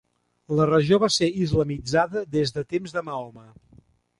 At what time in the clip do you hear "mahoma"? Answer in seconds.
3.11-3.47